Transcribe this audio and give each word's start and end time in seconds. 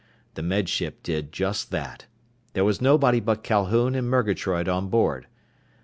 The 0.33 0.41
Med 0.41 0.67
Ship 0.67 0.97
did 1.03 1.31
just 1.31 1.69
that. 1.69 2.07
There 2.53 2.65
was 2.65 2.81
nobody 2.81 3.19
but 3.19 3.43
Calhoun 3.43 3.93
and 3.93 4.09
Murgatroyd 4.09 4.67
on 4.67 4.89
board. 4.89 5.27